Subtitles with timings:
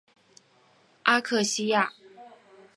[1.03, 1.93] 阿克西亚。